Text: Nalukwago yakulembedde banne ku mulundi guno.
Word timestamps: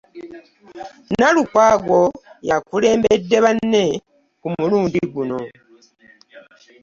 Nalukwago 1.19 2.01
yakulembedde 2.49 3.37
banne 3.45 3.83
ku 4.41 4.47
mulundi 4.55 4.99
guno. 5.13 5.39